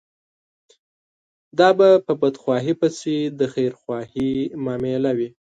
دا 1.59 1.69
به 1.79 1.89
په 2.05 2.13
بدخواهي 2.21 2.73
پسې 2.81 3.15
د 3.39 3.41
خيرخواهي 3.53 4.31
معامله 4.63 5.11
وي. 5.17 5.29